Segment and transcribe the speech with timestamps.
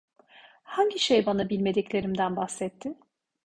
[0.63, 2.93] Hangi şey bana bilmediklerimden bahsetti?